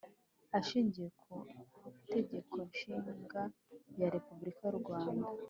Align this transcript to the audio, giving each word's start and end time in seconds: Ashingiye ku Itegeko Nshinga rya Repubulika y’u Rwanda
Ashingiye 0.57 1.07
ku 1.21 1.31
Itegeko 1.99 2.55
Nshinga 2.69 3.09
rya 3.91 4.07
Repubulika 4.13 4.61
y’u 4.69 4.79
Rwanda 4.81 5.27